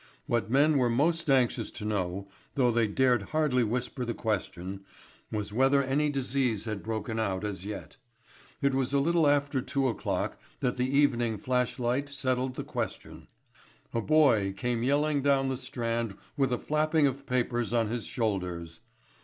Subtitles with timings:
[0.25, 4.83] What men were most anxious to know, though they dared hardly whisper the question,
[5.31, 7.97] was whether any disease had broken out as yet.
[8.63, 13.27] It was a little after two o'clock that the Evening Flashlight settled the question.
[13.93, 18.79] A boy came yelling down the Strand with a flapping of papers on his shoulders.